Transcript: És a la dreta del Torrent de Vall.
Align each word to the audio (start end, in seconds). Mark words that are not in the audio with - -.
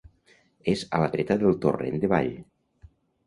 És 0.71 0.81
a 0.99 1.01
la 1.03 1.09
dreta 1.17 1.37
del 1.43 1.59
Torrent 1.65 1.99
de 2.05 2.09
Vall. 2.15 2.33